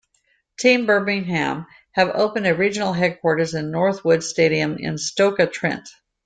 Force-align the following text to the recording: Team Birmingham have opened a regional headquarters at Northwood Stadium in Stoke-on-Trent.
Team 0.57 0.87
Birmingham 0.87 1.67
have 1.91 2.09
opened 2.09 2.47
a 2.47 2.55
regional 2.55 2.91
headquarters 2.91 3.53
at 3.53 3.65
Northwood 3.65 4.23
Stadium 4.23 4.77
in 4.79 4.97
Stoke-on-Trent. 4.97 5.87